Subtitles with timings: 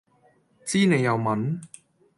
[0.65, 1.61] 知你又問?